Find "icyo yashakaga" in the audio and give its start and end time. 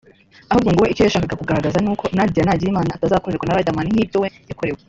0.93-1.39